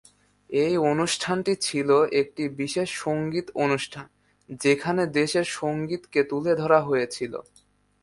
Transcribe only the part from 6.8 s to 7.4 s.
হয়েছিল।